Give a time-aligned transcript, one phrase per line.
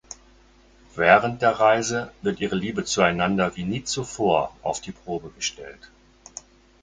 [0.95, 5.91] Während der Reise wird ihre Liebe zueinander wie nie zuvor auf die Probe gestellt.